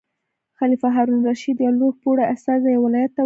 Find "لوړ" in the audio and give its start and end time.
1.79-1.93